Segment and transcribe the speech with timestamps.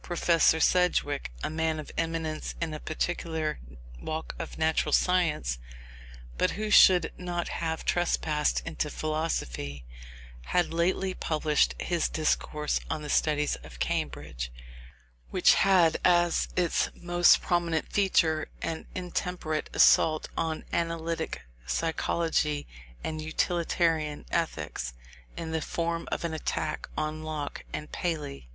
[0.00, 3.58] Professor Sedgwick, a man of eminence in a particular
[4.00, 5.58] walk of natural science,
[6.38, 9.84] but who should not have trespassed into philosophy,
[10.46, 14.50] had lately published his Discourse on the Studies of Cambridge,
[15.28, 22.66] which had as its most prominent feature an intemperate assault on analytic psychology
[23.04, 24.94] and utilitarian ethics,
[25.36, 28.48] in the form of an attack on Locke and Paley.